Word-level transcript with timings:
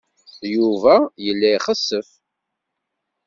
Yuba 0.55 0.95
yella 1.25 1.47
ixessef. 1.57 2.09